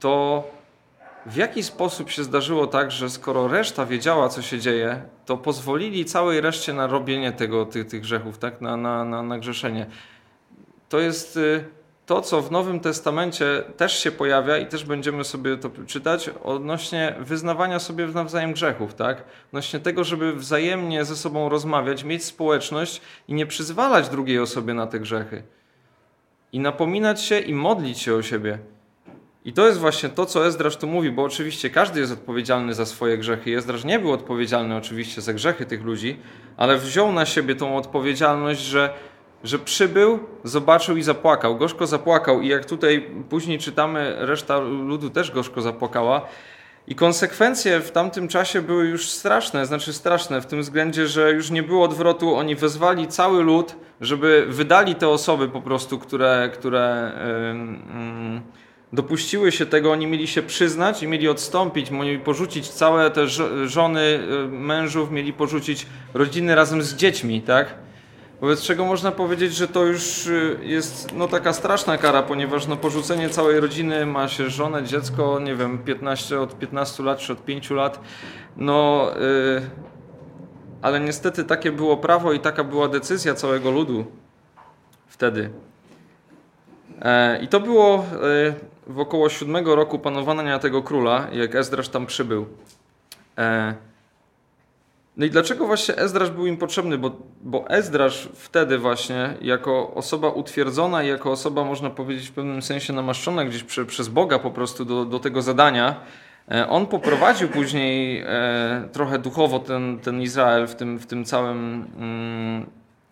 to 0.01 0.45
w 1.27 1.37
jaki 1.37 1.63
sposób 1.63 2.11
się 2.11 2.25
zdarzyło 2.25 2.67
tak, 2.67 2.91
że 2.91 3.11
skoro 3.11 3.49
reszta 3.49 3.87
wiedziała, 3.87 4.29
co 4.29 4.43
się 4.43 4.59
dzieje, 4.59 5.03
to 5.27 5.37
pozwolili 5.37 6.05
całej 6.05 6.41
reszcie 6.41 6.73
na 6.73 6.87
robienie 6.87 7.33
tego, 7.33 7.67
tych, 7.67 7.87
tych 7.87 8.01
grzechów, 8.01 8.39
tak? 8.39 8.61
na, 8.61 8.77
na, 8.77 9.05
na, 9.05 9.23
na 9.23 9.39
grzeszenie. 9.39 9.87
To 10.89 10.99
jest 10.99 11.37
y, 11.37 11.65
to, 12.09 12.23
co 12.23 12.43
w 12.43 12.51
Nowym 12.51 12.81
Testamencie 12.81 13.65
też 13.77 14.03
się 14.03 14.11
pojawia 14.11 14.59
i 14.59 14.67
też 14.67 14.85
będziemy 14.85 15.25
sobie 15.25 15.57
to 15.57 15.71
czytać 15.87 16.31
odnośnie 16.45 17.15
wyznawania 17.21 17.79
sobie 17.79 18.07
nawzajem 18.07 18.53
grzechów, 18.53 18.95
tak? 18.95 19.25
Odnośnie 19.49 19.81
tego, 19.81 20.05
żeby 20.05 20.33
wzajemnie 20.33 21.05
ze 21.05 21.17
sobą 21.17 21.49
rozmawiać, 21.49 22.05
mieć 22.05 22.25
społeczność 22.25 23.01
i 23.29 23.35
nie 23.35 23.47
przyzwalać 23.47 24.09
drugiej 24.09 24.39
osobie 24.39 24.75
na 24.75 24.87
te 24.87 25.01
grzechy. 25.01 25.43
I 26.53 26.61
napominać 26.61 27.23
się 27.23 27.39
i 27.39 27.55
modlić 27.55 27.99
się 27.99 28.15
o 28.15 28.23
siebie. 28.23 28.59
I 29.45 29.53
to 29.53 29.67
jest 29.67 29.79
właśnie 29.79 30.09
to, 30.09 30.27
co 30.27 30.47
Ezdrasz 30.47 30.77
tu 30.77 30.87
mówi, 30.87 31.11
bo 31.11 31.23
oczywiście 31.23 31.71
każdy 31.71 32.01
jest 32.01 32.13
odpowiedzialny 32.13 32.75
za 32.75 32.87
swoje 32.87 33.19
grzechy. 33.19 33.57
Ezdrasz 33.57 33.85
nie 33.85 33.99
był 33.99 34.13
odpowiedzialny 34.13 34.77
oczywiście 34.77 35.21
za 35.21 35.33
grzechy 35.33 35.67
tych 35.67 35.83
ludzi, 35.83 36.17
ale 36.57 36.79
wziął 36.79 37.13
na 37.13 37.27
siebie 37.27 37.55
tą 37.55 37.77
odpowiedzialność, 37.77 38.61
że, 38.61 38.95
że 39.45 39.59
przybył, 39.59 40.19
zobaczył 40.45 40.97
i 40.97 41.03
zapłakał. 41.03 41.57
Gorzko 41.57 41.87
zapłakał 41.87 42.41
i 42.41 42.49
jak 42.49 42.65
tutaj 42.65 43.11
później 43.29 43.59
czytamy, 43.59 44.17
reszta 44.19 44.59
ludu 44.59 45.11
też 45.11 45.31
gorzko 45.31 45.61
zapłakała. 45.61 46.27
I 46.87 46.95
konsekwencje 46.95 47.81
w 47.81 47.91
tamtym 47.91 48.29
czasie 48.29 48.63
były 48.63 48.87
już 48.87 49.11
straszne, 49.11 49.67
znaczy 49.67 49.93
straszne 49.93 50.41
w 50.41 50.47
tym 50.47 50.61
względzie, 50.61 51.07
że 51.07 51.33
już 51.33 51.51
nie 51.51 51.63
było 51.63 51.85
odwrotu. 51.85 52.35
Oni 52.35 52.55
wezwali 52.55 53.07
cały 53.07 53.43
lud, 53.43 53.75
żeby 54.01 54.47
wydali 54.49 54.95
te 54.95 55.09
osoby 55.09 55.49
po 55.49 55.63
prostu, 55.63 55.99
które, 55.99 56.51
które 56.55 57.13
yy, 57.55 58.35
yy, 58.35 58.41
dopuściły 58.93 59.53
się 59.53 59.67
tego, 59.67 59.93
oni 59.93 60.07
mieli 60.07 60.27
się 60.27 60.43
przyznać 60.43 61.03
i 61.03 61.09
mieli 61.09 61.29
odstąpić, 61.29 61.91
mieli 61.91 62.19
porzucić 62.19 62.69
całe 62.69 63.11
te 63.11 63.27
żony, 63.67 64.21
y, 64.45 64.49
mężów, 64.49 65.11
mieli 65.11 65.33
porzucić 65.33 65.87
rodziny 66.15 66.55
razem 66.55 66.83
z 66.83 66.95
dziećmi, 66.95 67.43
tak? 67.43 67.75
Wobec 68.41 68.63
czego 68.63 68.85
można 68.85 69.13
powiedzieć, 69.13 69.55
że 69.55 69.69
to 69.69 69.85
już 69.85 70.27
y, 70.27 70.59
jest 70.63 71.15
no, 71.15 71.29
taka 71.29 71.53
straszna 71.53 71.99
kara, 71.99 72.23
ponieważ 72.23 72.67
no, 72.67 72.77
porzucenie 72.77 73.31
całej 73.31 73.61
rodziny 73.61 74.07
ma 74.07 74.29
się 74.29 74.51
żonę, 74.51 74.85
dziecko, 74.85 75.41
nie 75.41 75.55
wiem, 75.55 75.79
15, 75.79 76.41
od 76.41 76.59
15 76.59 77.03
lat 77.03 77.19
czy 77.19 77.33
od 77.33 77.45
5 77.45 77.71
lat. 77.71 78.01
No, 78.57 79.11
yy, 79.21 79.63
ale 80.83 81.01
niestety 81.01 81.45
takie 81.45 81.73
było 81.73 81.97
prawo 81.97 82.33
i 82.33 82.41
taka 82.41 82.65
była 82.65 82.89
decyzja 82.89 83.35
całego 83.35 83.71
ludu 83.71 84.05
wtedy. 85.07 85.51
E, 87.03 87.39
I 87.43 87.49
to 87.49 87.61
było 87.61 87.95
e, 87.97 88.05
w 88.87 88.99
około 88.99 89.29
siódmego 89.29 89.77
roku 89.77 89.99
panowania 89.99 90.59
tego 90.59 90.83
króla, 90.83 91.27
jak 91.33 91.55
Ezdrasz 91.55 91.89
tam 91.89 92.07
przybył. 92.07 92.47
E, 93.39 93.75
no 95.19 95.27
i 95.27 95.31
dlaczego 95.31 95.67
właśnie 95.67 95.97
Ezdrasz 95.97 96.31
był 96.31 96.47
im 96.47 96.57
potrzebny? 96.57 96.99
Bo, 96.99 97.11
bo 97.41 97.71
Ezdrasz 97.71 98.29
wtedy 98.35 98.79
właśnie, 98.79 99.35
jako 99.41 99.95
osoba 99.95 100.29
utwierdzona 100.29 101.03
i 101.03 101.09
jako 101.09 101.31
osoba, 101.31 101.65
można 101.65 101.91
powiedzieć, 101.91 102.29
w 102.29 102.33
pewnym 102.33 102.63
sensie 102.63 102.93
namaszczona 102.93 103.45
gdzieś 103.45 103.63
prze, 103.63 103.87
przez 103.87 104.09
Boga 104.09 104.39
po 104.39 104.51
prostu 104.51 104.85
do, 104.85 105.05
do 105.05 105.19
tego 105.19 105.43
zadania, 105.43 106.01
on 106.69 106.87
poprowadził 106.87 107.49
później 107.49 108.25
trochę 108.93 109.19
duchowo 109.19 109.59
ten, 109.59 109.99
ten 109.99 110.23
Izrael 110.23 110.67
w 110.67 110.75
tym, 110.75 110.99
w 110.99 111.07
tym 111.07 111.25
całym 111.25 111.89
mm, 111.97 112.67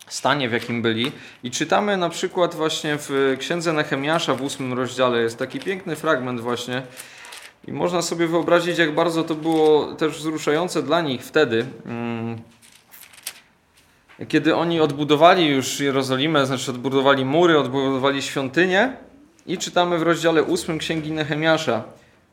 stanie, 0.07 0.49
w 0.49 0.53
jakim 0.53 0.81
byli. 0.81 1.11
I 1.43 1.51
czytamy 1.51 1.97
na 1.97 2.09
przykład 2.09 2.55
właśnie 2.55 2.97
w 2.97 3.35
księdze 3.39 3.73
Nehemiasza 3.73 4.35
w 4.35 4.41
ósmym 4.41 4.73
rozdziale, 4.73 5.21
jest 5.21 5.39
taki 5.39 5.59
piękny 5.59 5.95
fragment 5.95 6.39
właśnie. 6.39 6.81
I 7.67 7.73
można 7.73 8.01
sobie 8.01 8.27
wyobrazić, 8.27 8.77
jak 8.77 8.95
bardzo 8.95 9.23
to 9.23 9.35
było 9.35 9.93
też 9.93 10.17
wzruszające 10.17 10.83
dla 10.83 11.01
nich 11.01 11.23
wtedy. 11.23 11.65
Mm. 11.85 12.37
Kiedy 14.27 14.55
oni 14.55 14.81
odbudowali 14.81 15.47
już 15.47 15.79
Jerozolimę, 15.79 16.45
znaczy 16.45 16.71
odbudowali 16.71 17.25
mury, 17.25 17.59
odbudowali 17.59 18.21
świątynię 18.21 18.93
i 19.45 19.57
czytamy 19.57 19.97
w 19.97 20.01
rozdziale 20.01 20.43
ósmym 20.43 20.77
Księgi 20.77 21.11
Nehemiasza. 21.11 21.83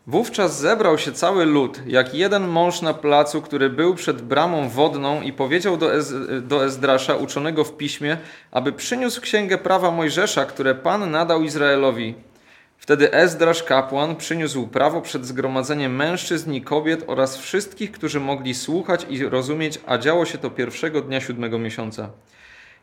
Wówczas 0.07 0.61
zebrał 0.61 0.99
się 0.99 1.13
cały 1.13 1.45
lud, 1.45 1.81
jak 1.87 2.15
jeden 2.15 2.49
mąż 2.49 2.83
na 2.83 2.95
placu, 2.95 3.43
który 3.43 3.71
był 3.71 3.95
przed 3.95 4.23
bramą 4.23 4.69
wodną 4.69 5.23
i 5.23 5.33
powiedział 5.33 5.77
do, 5.77 5.95
Ez 5.95 6.15
do 6.43 6.65
Ezdrasza, 6.65 7.17
uczonego 7.17 7.65
w 7.65 7.77
piśmie, 7.77 8.17
aby 8.51 8.73
przyniósł 8.73 9.21
księgę 9.21 9.59
prawa 9.59 9.91
Mojżesza, 9.91 10.45
które 10.45 10.75
Pan 10.75 11.11
nadał 11.11 11.43
Izraelowi. 11.43 12.15
Wtedy 12.85 13.13
Ezdrasz 13.13 13.63
kapłan 13.63 14.17
przyniósł 14.17 14.67
prawo 14.67 15.01
przed 15.01 15.27
zgromadzeniem 15.27 15.97
mężczyzn 15.97 16.53
i 16.53 16.63
kobiet 16.63 17.05
oraz 17.07 17.37
wszystkich, 17.37 17.93
którzy 17.93 18.21
mogli 18.21 18.55
słuchać 18.55 19.07
i 19.11 19.25
rozumieć, 19.25 19.81
a 19.87 19.99
działo 19.99 20.25
się 20.25 20.39
to 20.39 20.51
pierwszego 20.51 21.01
dnia 21.01 21.21
siódmego 21.21 21.59
miesiąca. 21.59 22.11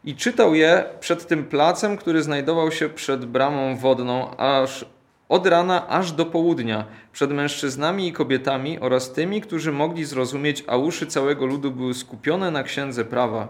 I 0.03 0.15
czytał 0.15 0.55
je 0.55 0.83
przed 0.99 1.27
tym 1.27 1.45
placem, 1.45 1.97
który 1.97 2.23
znajdował 2.23 2.71
się 2.71 2.89
przed 2.89 3.25
bramą 3.25 3.75
wodną, 3.77 4.37
aż 4.37 4.85
od 5.29 5.47
rana 5.47 5.87
aż 5.87 6.11
do 6.11 6.25
południa, 6.25 6.85
przed 7.13 7.31
mężczyznami 7.31 8.07
i 8.07 8.13
kobietami 8.13 8.79
oraz 8.79 9.13
tymi, 9.13 9.41
którzy 9.41 9.71
mogli 9.71 10.05
zrozumieć, 10.05 10.63
a 10.67 10.77
uszy 10.77 11.07
całego 11.07 11.45
ludu 11.45 11.71
były 11.71 11.93
skupione 11.93 12.51
na 12.51 12.63
księdze 12.63 13.05
prawa. 13.05 13.47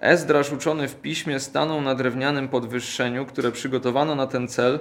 Ezdrasz 0.00 0.52
uczony 0.52 0.88
w 0.88 0.96
piśmie 0.96 1.40
stanął 1.40 1.80
na 1.80 1.94
drewnianym 1.94 2.48
podwyższeniu, 2.48 3.26
które 3.26 3.52
przygotowano 3.52 4.14
na 4.14 4.26
ten 4.26 4.48
cel, 4.48 4.78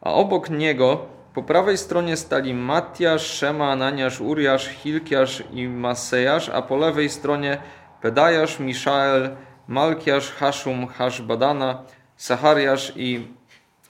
a 0.00 0.12
obok 0.14 0.50
niego 0.50 1.06
po 1.34 1.42
prawej 1.42 1.78
stronie 1.78 2.16
stali 2.16 2.54
Matjasz, 2.54 3.26
Szema, 3.26 3.70
Ananiasz, 3.70 4.20
Uriasz, 4.20 4.68
Hilkiasz 4.68 5.42
i 5.52 5.68
Masejasz, 5.68 6.48
a 6.48 6.62
po 6.62 6.76
lewej 6.76 7.08
stronie 7.08 7.58
Pedajasz, 8.02 8.58
Miszael, 8.60 9.36
Malkiasz, 9.68 10.32
Haszum, 10.32 10.86
Haszbadana, 10.86 11.82
Sachariasz 12.16 12.92
i 12.96 13.26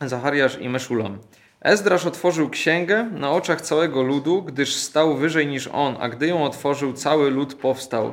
Zachariasz 0.00 0.59
i 0.61 0.69
Meszulam. 0.69 1.19
Ezdrasz 1.61 2.07
otworzył 2.07 2.50
księgę 2.50 3.05
na 3.05 3.31
oczach 3.31 3.61
całego 3.61 4.03
ludu, 4.03 4.43
gdyż 4.43 4.75
stał 4.75 5.17
wyżej 5.17 5.47
niż 5.47 5.67
on, 5.67 5.97
a 6.00 6.09
gdy 6.09 6.27
ją 6.27 6.45
otworzył, 6.45 6.93
cały 6.93 7.31
lud 7.31 7.55
powstał. 7.55 8.12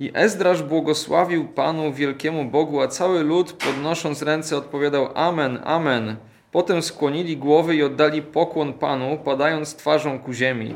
I 0.00 0.10
Ezdrasz 0.14 0.62
błogosławił 0.62 1.48
Panu 1.48 1.92
wielkiemu 1.92 2.44
Bogu, 2.44 2.80
a 2.80 2.88
cały 2.88 3.22
lud 3.22 3.52
podnosząc 3.52 4.22
ręce 4.22 4.56
odpowiadał 4.56 5.08
Amen, 5.14 5.60
Amen. 5.64 6.16
Potem 6.52 6.82
skłonili 6.82 7.36
głowy 7.36 7.76
i 7.76 7.82
oddali 7.82 8.22
pokłon 8.22 8.72
Panu, 8.72 9.18
padając 9.24 9.74
twarzą 9.76 10.18
ku 10.18 10.32
ziemi. 10.32 10.74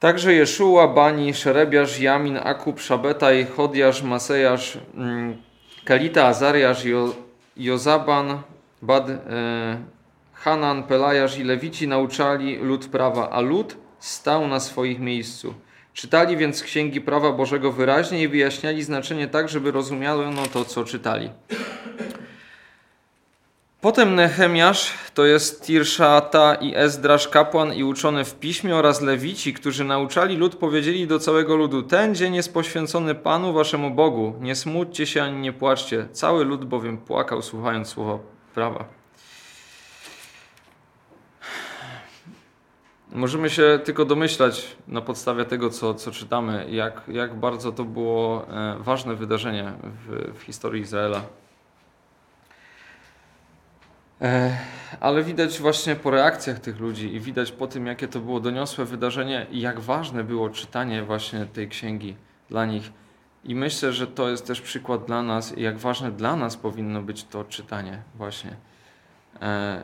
Także 0.00 0.34
Jeszua, 0.34 0.88
Bani, 0.88 1.34
Szerebiasz, 1.34 2.00
Jamin, 2.00 2.36
Akub, 2.36 2.80
Szabetaj, 2.80 3.46
Chodiasz, 3.46 4.02
Masejasz, 4.02 4.78
mm, 4.94 5.36
Kalita, 5.84 6.26
Azariasz, 6.26 6.84
jo, 6.84 7.14
Jozaban, 7.56 8.42
Bad, 8.82 9.10
e, 9.10 9.22
Hanan, 10.32 10.82
Pelajasz 10.82 11.38
i 11.38 11.44
Lewici 11.44 11.88
nauczali 11.88 12.56
lud 12.56 12.86
prawa, 12.88 13.30
a 13.30 13.40
lud 13.40 13.76
stał 13.98 14.48
na 14.48 14.60
swoich 14.60 14.98
miejscu. 14.98 15.54
Czytali 15.94 16.36
więc 16.36 16.62
księgi 16.62 17.00
prawa 17.00 17.32
Bożego 17.32 17.72
wyraźnie 17.72 18.22
i 18.22 18.28
wyjaśniali 18.28 18.82
znaczenie 18.82 19.28
tak, 19.28 19.48
żeby 19.48 19.70
rozumiano 19.70 20.42
to, 20.52 20.64
co 20.64 20.84
czytali. 20.84 21.30
Potem 23.82 24.14
Nehemiasz, 24.14 24.92
to 25.14 25.24
jest 25.24 25.66
Tirszata 25.66 26.54
i 26.54 26.74
Ezdrasz, 26.76 27.28
kapłan 27.28 27.74
i 27.74 27.84
uczony 27.84 28.24
w 28.24 28.34
piśmie 28.34 28.76
oraz 28.76 29.00
Lewici, 29.00 29.54
którzy 29.54 29.84
nauczali 29.84 30.36
lud, 30.36 30.56
powiedzieli 30.56 31.06
do 31.06 31.18
całego 31.18 31.56
ludu, 31.56 31.82
ten 31.82 32.14
dzień 32.14 32.34
jest 32.34 32.54
poświęcony 32.54 33.14
Panu 33.14 33.52
waszemu 33.52 33.90
Bogu, 33.90 34.34
nie 34.40 34.54
smućcie 34.54 35.06
się 35.06 35.22
ani 35.22 35.40
nie 35.40 35.52
płaczcie. 35.52 36.08
Cały 36.12 36.44
lud 36.44 36.64
bowiem 36.64 36.98
płakał, 36.98 37.42
słuchając 37.42 37.88
słowa 37.88 38.18
prawa. 38.54 38.84
możemy 43.12 43.50
się 43.50 43.80
tylko 43.84 44.04
domyślać 44.04 44.76
na 44.88 45.00
podstawie 45.00 45.44
tego, 45.44 45.70
co, 45.70 45.94
co 45.94 46.10
czytamy, 46.10 46.66
jak, 46.70 47.02
jak 47.08 47.34
bardzo 47.34 47.72
to 47.72 47.84
było 47.84 48.46
e, 48.48 48.76
ważne 48.78 49.14
wydarzenie 49.14 49.72
w, 49.82 50.38
w 50.38 50.42
historii 50.42 50.82
Izraela. 50.82 51.22
E, 54.22 54.58
ale 55.00 55.22
widać 55.22 55.60
właśnie 55.60 55.96
po 55.96 56.10
reakcjach 56.10 56.58
tych 56.58 56.80
ludzi 56.80 57.14
i 57.14 57.20
widać 57.20 57.52
po 57.52 57.66
tym, 57.66 57.86
jakie 57.86 58.08
to 58.08 58.20
było 58.20 58.40
doniosłe 58.40 58.84
wydarzenie 58.84 59.46
i 59.50 59.60
jak 59.60 59.80
ważne 59.80 60.24
było 60.24 60.50
czytanie 60.50 61.02
właśnie 61.02 61.46
tej 61.46 61.68
księgi 61.68 62.16
dla 62.50 62.66
nich. 62.66 62.92
I 63.44 63.54
myślę, 63.54 63.92
że 63.92 64.06
to 64.06 64.28
jest 64.28 64.46
też 64.46 64.60
przykład 64.60 65.04
dla 65.04 65.22
nas, 65.22 65.54
jak 65.56 65.78
ważne 65.78 66.10
dla 66.10 66.36
nas 66.36 66.56
powinno 66.56 67.02
być 67.02 67.24
to 67.24 67.44
czytanie 67.44 68.02
właśnie. 68.14 68.56
E, 69.42 69.82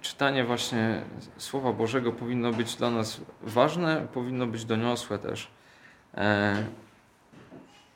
czytanie 0.00 0.44
właśnie 0.44 1.02
Słowa 1.36 1.72
Bożego 1.72 2.12
powinno 2.12 2.52
być 2.52 2.76
dla 2.76 2.90
nas 2.90 3.20
ważne, 3.42 4.06
powinno 4.12 4.46
być 4.46 4.64
doniosłe 4.64 5.18
też. 5.18 5.50
E, 6.14 6.64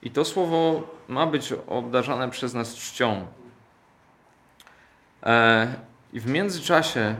I 0.02 0.10
to 0.10 0.24
Słowo 0.24 0.82
ma 1.08 1.26
być 1.26 1.52
obdarzane 1.66 2.30
przez 2.30 2.54
nas 2.54 2.74
czcią. 2.74 3.26
E, 5.22 5.74
I 6.12 6.20
w 6.20 6.26
międzyczasie 6.26 7.14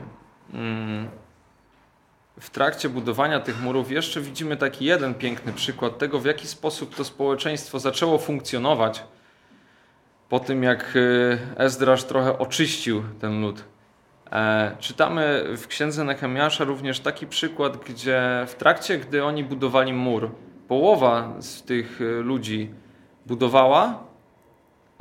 mm, 0.53 1.09
w 2.39 2.49
trakcie 2.49 2.89
budowania 2.89 3.39
tych 3.39 3.61
murów 3.61 3.91
jeszcze 3.91 4.21
widzimy 4.21 4.57
taki 4.57 4.85
jeden 4.85 5.13
piękny 5.13 5.53
przykład 5.53 5.97
tego, 5.97 6.19
w 6.19 6.25
jaki 6.25 6.47
sposób 6.47 6.95
to 6.95 7.03
społeczeństwo 7.03 7.79
zaczęło 7.79 8.17
funkcjonować 8.17 9.03
po 10.29 10.39
tym, 10.39 10.63
jak 10.63 10.95
y, 10.95 11.37
Ezdrasz 11.57 12.03
trochę 12.03 12.39
oczyścił 12.39 13.03
ten 13.19 13.41
lud. 13.41 13.63
E, 14.31 14.75
czytamy 14.79 15.43
w 15.57 15.67
księdze 15.67 16.03
Nehemiasza 16.03 16.63
również 16.63 16.99
taki 16.99 17.27
przykład, 17.27 17.77
gdzie 17.77 18.45
w 18.47 18.55
trakcie, 18.55 18.97
gdy 18.97 19.23
oni 19.23 19.43
budowali 19.43 19.93
mur, 19.93 20.31
połowa 20.67 21.33
z 21.39 21.63
tych 21.63 22.01
y, 22.01 22.05
ludzi 22.05 22.69
budowała, 23.25 24.03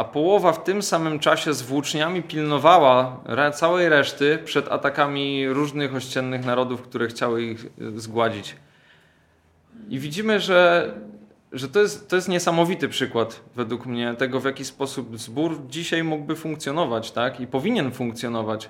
a 0.00 0.04
połowa 0.04 0.52
w 0.52 0.64
tym 0.64 0.82
samym 0.82 1.18
czasie 1.18 1.54
z 1.54 1.62
włóczniami 1.62 2.22
pilnowała 2.22 3.20
całej 3.54 3.88
reszty 3.88 4.38
przed 4.44 4.68
atakami 4.68 5.48
różnych 5.48 5.94
ościennych 5.94 6.44
narodów, 6.44 6.82
które 6.82 7.06
chciały 7.06 7.42
ich 7.42 7.66
e, 7.66 8.00
zgładzić. 8.00 8.56
I 9.88 9.98
widzimy, 9.98 10.40
że, 10.40 10.92
że 11.52 11.68
to, 11.68 11.80
jest, 11.80 12.10
to 12.10 12.16
jest 12.16 12.28
niesamowity 12.28 12.88
przykład 12.88 13.40
według 13.56 13.86
mnie 13.86 14.14
tego, 14.18 14.40
w 14.40 14.44
jaki 14.44 14.64
sposób 14.64 15.18
zbór 15.18 15.58
dzisiaj 15.68 16.04
mógłby 16.04 16.36
funkcjonować, 16.36 17.10
tak? 17.10 17.40
I 17.40 17.46
powinien 17.46 17.92
funkcjonować. 17.92 18.68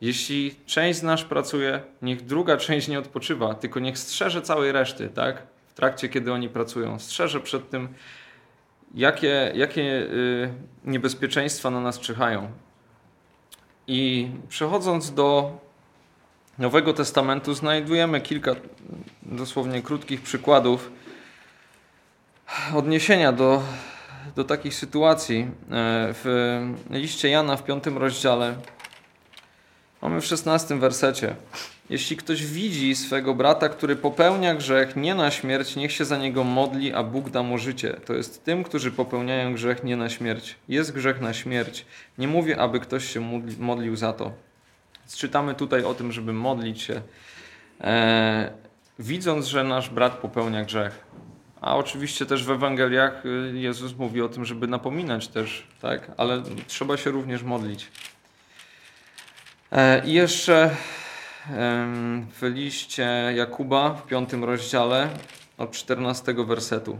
Jeśli 0.00 0.54
część 0.66 0.98
z 0.98 1.02
nas 1.02 1.22
pracuje, 1.22 1.80
niech 2.02 2.24
druga 2.24 2.56
część 2.56 2.88
nie 2.88 2.98
odpoczywa, 2.98 3.54
tylko 3.54 3.80
niech 3.80 3.98
strzeże 3.98 4.42
całej 4.42 4.72
reszty, 4.72 5.08
tak? 5.08 5.42
W 5.66 5.74
trakcie, 5.74 6.08
kiedy 6.08 6.32
oni 6.32 6.48
pracują. 6.48 6.98
Strzeże 6.98 7.40
przed 7.40 7.70
tym, 7.70 7.88
jakie, 8.96 9.52
jakie 9.54 9.82
y, 9.82 10.50
niebezpieczeństwa 10.84 11.70
na 11.70 11.80
nas 11.80 12.00
czyhają. 12.00 12.50
I 13.86 14.30
przechodząc 14.48 15.14
do 15.14 15.58
Nowego 16.58 16.92
Testamentu, 16.92 17.54
znajdujemy 17.54 18.20
kilka 18.20 18.52
dosłownie 19.22 19.82
krótkich 19.82 20.22
przykładów 20.22 20.90
odniesienia 22.74 23.32
do, 23.32 23.62
do 24.36 24.44
takich 24.44 24.74
sytuacji. 24.74 25.40
E, 25.40 25.46
w 26.12 26.60
liście 26.90 27.28
Jana 27.28 27.56
w 27.56 27.64
piątym 27.64 27.98
rozdziale 27.98 28.56
mamy 30.02 30.20
w 30.20 30.26
szesnastym 30.26 30.80
wersecie. 30.80 31.36
Jeśli 31.90 32.16
ktoś 32.16 32.46
widzi 32.46 32.96
swego 32.96 33.34
brata, 33.34 33.68
który 33.68 33.96
popełnia 33.96 34.54
grzech 34.54 34.96
nie 34.96 35.14
na 35.14 35.30
śmierć, 35.30 35.76
niech 35.76 35.92
się 35.92 36.04
za 36.04 36.16
niego 36.16 36.44
modli, 36.44 36.92
a 36.92 37.02
Bóg 37.02 37.30
da 37.30 37.42
mu 37.42 37.58
życie. 37.58 37.96
To 38.04 38.14
jest 38.14 38.44
tym, 38.44 38.64
którzy 38.64 38.92
popełniają 38.92 39.54
grzech 39.54 39.84
nie 39.84 39.96
na 39.96 40.08
śmierć. 40.08 40.56
Jest 40.68 40.92
grzech 40.92 41.20
na 41.20 41.34
śmierć. 41.34 41.86
Nie 42.18 42.28
mówię, 42.28 42.60
aby 42.60 42.80
ktoś 42.80 43.12
się 43.12 43.20
modlił 43.58 43.96
za 43.96 44.12
to. 44.12 44.32
Czytamy 45.16 45.54
tutaj 45.54 45.84
o 45.84 45.94
tym, 45.94 46.12
żeby 46.12 46.32
modlić 46.32 46.82
się, 46.82 47.00
e, 47.80 48.50
widząc, 48.98 49.46
że 49.46 49.64
nasz 49.64 49.90
brat 49.90 50.12
popełnia 50.12 50.64
grzech. 50.64 51.06
A 51.60 51.76
oczywiście 51.76 52.26
też 52.26 52.44
w 52.44 52.50
Ewangeliach 52.50 53.26
y, 53.26 53.52
Jezus 53.54 53.96
mówi 53.96 54.22
o 54.22 54.28
tym, 54.28 54.44
żeby 54.44 54.66
napominać 54.66 55.28
też, 55.28 55.66
tak? 55.82 56.10
Ale 56.16 56.42
trzeba 56.66 56.96
się 56.96 57.10
również 57.10 57.42
modlić. 57.42 57.88
E, 59.72 60.06
I 60.06 60.12
jeszcze 60.12 60.70
w 62.40 62.42
liście 62.42 63.08
Jakuba 63.36 63.94
w 63.94 64.06
piątym 64.06 64.44
rozdziale 64.44 65.08
od 65.58 65.70
14 65.70 66.34
wersetu. 66.34 66.98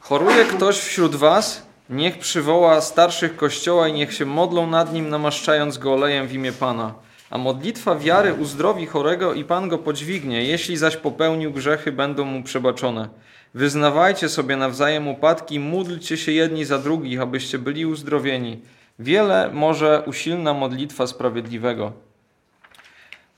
Choruje 0.00 0.44
ktoś 0.44 0.78
wśród 0.78 1.16
was, 1.16 1.66
niech 1.90 2.18
przywoła 2.18 2.80
starszych 2.80 3.36
kościoła 3.36 3.88
i 3.88 3.92
niech 3.92 4.14
się 4.14 4.24
modlą 4.24 4.66
nad 4.66 4.92
nim, 4.92 5.08
namaszczając 5.08 5.78
go 5.78 5.94
olejem 5.94 6.26
w 6.26 6.32
imię 6.32 6.52
Pana. 6.52 6.94
A 7.30 7.38
modlitwa 7.38 7.96
wiary 7.96 8.34
uzdrowi 8.34 8.86
chorego 8.86 9.34
i 9.34 9.44
Pan 9.44 9.68
go 9.68 9.78
podźwignie. 9.78 10.44
Jeśli 10.44 10.76
zaś 10.76 10.96
popełnił 10.96 11.52
grzechy, 11.52 11.92
będą 11.92 12.24
mu 12.24 12.42
przebaczone. 12.42 13.08
Wyznawajcie 13.54 14.28
sobie 14.28 14.56
nawzajem 14.56 15.08
upadki, 15.08 15.60
módlcie 15.60 16.16
się 16.16 16.32
jedni 16.32 16.64
za 16.64 16.78
drugich, 16.78 17.20
abyście 17.20 17.58
byli 17.58 17.86
uzdrowieni. 17.86 18.60
Wiele 18.98 19.50
może 19.52 20.02
usilna 20.06 20.54
modlitwa 20.54 21.06
sprawiedliwego. 21.06 21.92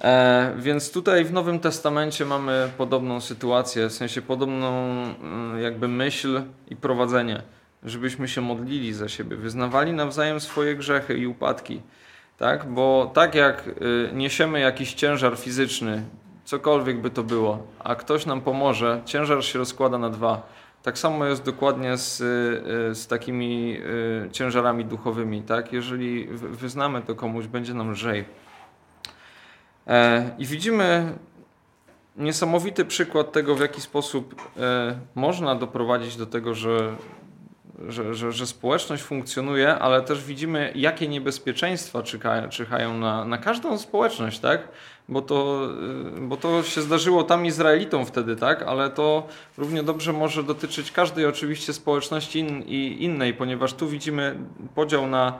E, 0.00 0.54
więc 0.59 0.92
tutaj 0.92 1.24
w 1.24 1.32
Nowym 1.32 1.59
Testamencie 1.59 2.24
mamy 2.24 2.70
podobną 2.78 3.20
sytuację, 3.20 3.88
w 3.88 3.92
sensie 3.92 4.22
podobną 4.22 4.68
mm, 4.68 5.62
jakby 5.62 5.88
myśl 5.88 6.42
i 6.70 6.76
prowadzenie, 6.76 7.42
żebyśmy 7.85 8.28
się 8.28 8.40
modlili 8.40 8.92
za 8.92 9.09
siebie, 9.09 9.37
wyznawali 9.37 9.92
nawzajem 9.92 10.40
swoje 10.40 10.76
grzechy 10.76 11.18
i 11.18 11.26
upadki. 11.26 11.82
Tak? 12.38 12.72
Bo 12.72 13.11
tak 13.14 13.35
jak 13.35 13.68
y, 13.68 14.11
niesiemy 14.12 14.61
jakiś 14.61 14.94
ciężar 14.94 15.37
fizyczny, 15.37 16.02
cokolwiek 16.44 17.00
by 17.00 17.11
to 17.11 17.22
było, 17.22 17.66
a 17.78 17.94
ktoś 17.94 18.26
nam 18.26 18.40
pomoże, 18.40 19.02
ciężar 19.04 19.44
się 19.44 19.59
rozkłada 19.59 19.98
na 19.98 20.11
dwa. 20.11 20.42
Tak 20.82 20.98
samo 20.98 21.24
jest 21.26 21.44
dokładnie 21.44 21.96
z, 21.96 22.20
y, 22.20 22.94
z 22.94 23.06
takimi 23.06 23.78
y, 24.26 24.30
ciężarami 24.32 24.85
duchowymi. 24.85 25.42
Tak? 25.42 25.72
Jeżeli 25.72 26.28
wyznamy 26.50 27.02
to 27.02 27.14
komuś, 27.14 27.46
będzie 27.46 27.74
nam 27.74 27.90
lżej. 27.90 28.24
E, 29.87 30.31
I 30.38 30.46
widzimy 30.46 31.12
niesamowity 32.16 32.85
przykład 32.85 33.33
tego, 33.33 33.55
w 33.55 33.61
jaki 33.61 33.81
sposób 33.81 34.35
e, 34.57 34.99
można 35.14 35.55
doprowadzić 35.55 36.16
do 36.16 36.27
tego, 36.27 36.55
że, 36.55 36.96
że, 37.88 38.14
że, 38.14 38.33
że 38.33 38.46
społeczność 38.46 39.03
funkcjonuje, 39.03 39.75
ale 39.75 40.03
też 40.03 40.25
widzimy, 40.25 40.72
jakie 40.75 41.09
niebezpieczeństwa 41.09 42.03
czyhają, 42.51 42.99
na, 42.99 43.25
na 43.25 43.38
każdą 43.38 43.79
społeczność, 43.79 44.38
tak? 44.38 44.68
Bo 45.09 45.22
to, 45.22 45.68
e, 46.16 46.20
bo 46.20 46.37
to 46.37 46.62
się 46.62 46.83
zdarzyło 46.83 47.25
tam 47.25 47.46
Izraelitom 47.46 48.07
wtedy, 48.07 48.37
tak? 48.37 48.62
Ale 48.62 48.90
to 48.90 49.27
równie 49.59 49.83
dobrze 49.83 50.12
może 50.12 50.42
dotyczyć 50.42 50.92
każdej 50.92 51.27
oczywiście 51.27 51.72
społeczności 51.72 52.38
in, 52.38 52.62
i 52.62 53.05
innej, 53.05 53.35
ponieważ 53.35 53.75
tu 53.75 53.88
widzimy 53.88 54.37
podział 54.75 55.07
na 55.07 55.38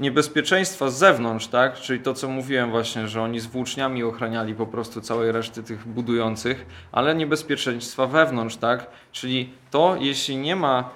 niebezpieczeństwa 0.00 0.90
z 0.90 0.98
zewnątrz, 0.98 1.46
tak? 1.46 1.74
Czyli 1.74 2.00
to, 2.00 2.14
co 2.14 2.28
mówiłem 2.28 2.70
właśnie, 2.70 3.08
że 3.08 3.22
oni 3.22 3.40
z 3.40 3.46
włóczniami 3.46 4.04
ochraniali 4.04 4.54
po 4.54 4.66
prostu 4.66 5.00
całej 5.00 5.32
reszty 5.32 5.62
tych 5.62 5.88
budujących, 5.88 6.66
ale 6.92 7.14
niebezpieczeństwa 7.14 8.06
wewnątrz, 8.06 8.56
tak? 8.56 8.86
Czyli 9.12 9.52
to, 9.70 9.96
jeśli 10.00 10.36
nie 10.36 10.56
ma 10.56 10.90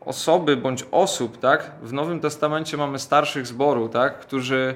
osoby 0.00 0.56
bądź 0.56 0.84
osób, 0.90 1.38
tak? 1.40 1.70
W 1.82 1.92
Nowym 1.92 2.20
Testamencie 2.20 2.76
mamy 2.76 2.98
starszych 2.98 3.46
zboru, 3.46 3.88
tak? 3.88 4.18
Którzy 4.18 4.74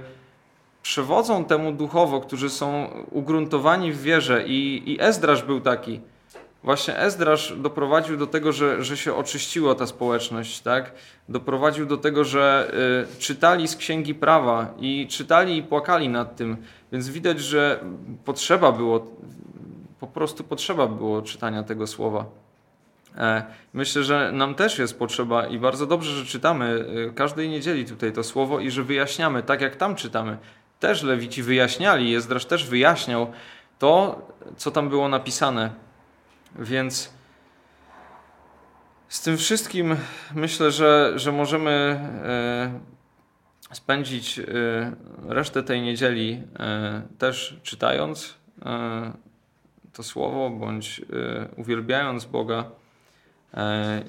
przewodzą 0.82 1.44
temu 1.44 1.72
duchowo, 1.72 2.20
którzy 2.20 2.50
są 2.50 2.90
ugruntowani 3.10 3.92
w 3.92 4.02
wierze 4.02 4.44
i, 4.46 4.92
i 4.92 5.00
Ezdrasz 5.00 5.42
był 5.42 5.60
taki, 5.60 6.00
właśnie 6.64 6.98
Ezdrasz 6.98 7.54
doprowadził 7.56 8.16
do 8.16 8.26
tego, 8.26 8.52
że, 8.52 8.84
że 8.84 8.96
się 8.96 9.14
oczyściła 9.14 9.74
ta 9.74 9.86
społeczność, 9.86 10.60
tak? 10.60 10.92
Doprowadził 11.28 11.86
do 11.86 11.96
tego, 11.96 12.24
że 12.24 12.72
y, 13.14 13.18
czytali 13.18 13.68
z 13.68 13.76
księgi 13.76 14.14
prawa 14.14 14.74
i 14.78 15.06
czytali 15.10 15.56
i 15.56 15.62
płakali 15.62 16.08
nad 16.08 16.36
tym, 16.36 16.56
więc 16.92 17.08
widać, 17.08 17.40
że 17.40 17.80
potrzeba 18.24 18.72
było, 18.72 19.06
po 20.00 20.06
prostu 20.06 20.44
potrzeba 20.44 20.86
było 20.86 21.22
czytania 21.22 21.62
tego 21.62 21.86
słowa. 21.86 22.24
E, 23.18 23.44
myślę, 23.72 24.02
że 24.02 24.32
nam 24.32 24.54
też 24.54 24.78
jest 24.78 24.98
potrzeba 24.98 25.46
i 25.46 25.58
bardzo 25.58 25.86
dobrze, 25.86 26.10
że 26.10 26.24
czytamy 26.24 26.86
y, 27.10 27.12
każdej 27.14 27.48
niedzieli 27.48 27.84
tutaj 27.84 28.12
to 28.12 28.22
słowo 28.22 28.60
i 28.60 28.70
że 28.70 28.82
wyjaśniamy, 28.82 29.42
tak 29.42 29.60
jak 29.60 29.76
tam 29.76 29.94
czytamy. 29.94 30.38
Też 30.80 31.02
Lewici 31.02 31.42
wyjaśniali, 31.42 32.14
Ezdrasz 32.14 32.46
też 32.46 32.66
wyjaśniał 32.66 33.32
to, 33.78 34.22
co 34.56 34.70
tam 34.70 34.88
było 34.88 35.08
napisane. 35.08 35.83
Więc 36.58 37.12
z 39.08 39.22
tym 39.22 39.36
wszystkim 39.36 39.96
myślę, 40.34 40.70
że, 40.70 41.12
że 41.16 41.32
możemy 41.32 42.00
spędzić 43.72 44.38
y, 44.38 44.44
resztę 45.28 45.62
tej 45.62 45.82
niedzieli 45.82 46.42
y, 47.12 47.18
też 47.18 47.60
czytając 47.62 48.34
to 49.92 50.02
słowo, 50.02 50.50
bądź 50.50 51.00
uwielbiając 51.56 52.24
Boga. 52.24 52.70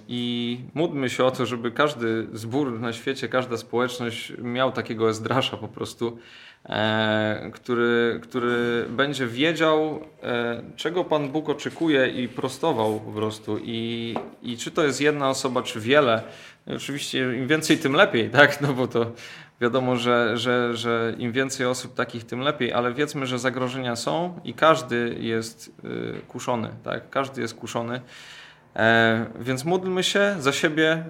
I 0.07 0.59
módlmy 0.73 1.09
się 1.09 1.25
o 1.25 1.31
to, 1.31 1.45
żeby 1.45 1.71
każdy 1.71 2.27
zbór 2.33 2.79
na 2.79 2.93
świecie, 2.93 3.27
każda 3.27 3.57
społeczność 3.57 4.33
miał 4.37 4.71
takiego 4.71 5.09
Ezdrasza 5.09 5.57
po 5.57 5.67
prostu, 5.67 6.17
który, 7.53 8.19
który 8.23 8.85
będzie 8.89 9.27
wiedział, 9.27 9.99
czego 10.75 11.03
Pan 11.03 11.29
Bóg 11.29 11.49
oczekuje 11.49 12.07
i 12.07 12.27
prostował 12.27 12.99
po 12.99 13.11
prostu. 13.11 13.59
I, 13.63 14.15
i 14.43 14.57
czy 14.57 14.71
to 14.71 14.83
jest 14.83 15.01
jedna 15.01 15.29
osoba, 15.29 15.63
czy 15.63 15.79
wiele. 15.79 16.21
Oczywiście 16.75 17.37
im 17.37 17.47
więcej, 17.47 17.77
tym 17.77 17.93
lepiej, 17.93 18.29
tak? 18.29 18.61
No 18.61 18.73
bo 18.73 18.87
to 18.87 19.11
Wiadomo, 19.61 19.95
że, 19.95 20.37
że, 20.37 20.77
że 20.77 21.15
im 21.17 21.31
więcej 21.31 21.65
osób 21.65 21.95
takich, 21.95 22.23
tym 22.23 22.39
lepiej, 22.39 22.73
ale 22.73 22.93
wiedzmy, 22.93 23.25
że 23.25 23.39
zagrożenia 23.39 23.95
są 23.95 24.39
i 24.43 24.53
każdy 24.53 25.15
jest 25.19 25.71
kuszony, 26.27 26.69
tak? 26.83 27.09
Każdy 27.09 27.41
jest 27.41 27.55
kuszony. 27.55 28.01
E, 28.75 29.25
więc 29.39 29.65
módlmy 29.65 30.03
się 30.03 30.35
za 30.39 30.51
siebie 30.51 31.03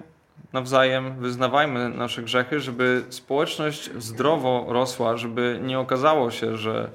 nawzajem, 0.52 1.20
wyznawajmy 1.20 1.88
nasze 1.88 2.22
grzechy, 2.22 2.60
żeby 2.60 3.04
społeczność 3.08 3.90
zdrowo 3.98 4.66
rosła, 4.68 5.16
żeby 5.16 5.58
nie 5.62 5.78
okazało 5.78 6.30
się, 6.30 6.56
że, 6.56 6.90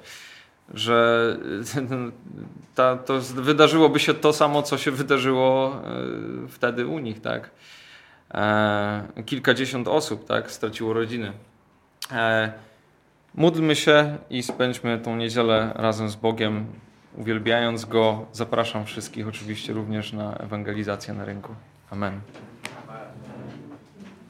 że 0.74 1.38
ta, 2.76 2.98
to 2.98 3.20
wydarzyłoby 3.20 4.00
się 4.00 4.14
to 4.14 4.34
samo, 4.34 4.64
co 4.64 4.78
się 4.78 4.92
wydarzyło 4.92 5.82
y, 6.46 6.48
wtedy 6.48 6.88
u 6.88 7.00
nich, 7.00 7.22
tak? 7.22 7.50
E, 8.34 9.24
kilkadziesiąt 9.26 9.88
osób 9.88 10.28
tak, 10.28 10.52
straciło 10.52 10.94
rodziny. 10.94 11.34
E, 12.12 12.54
módlmy 13.36 13.76
się 13.76 14.18
i 14.30 14.44
spędźmy 14.44 15.00
tą 15.00 15.16
niedzielę 15.16 15.72
razem 15.76 16.10
z 16.10 16.16
Bogiem, 16.16 16.66
uwielbiając 17.18 17.86
Go. 17.86 18.26
Zapraszam 18.32 18.86
wszystkich 18.86 19.28
oczywiście 19.28 19.74
również 19.74 20.14
na 20.14 20.36
ewangelizację 20.38 21.14
na 21.14 21.26
rynku. 21.26 21.56
Amen. 21.90 22.22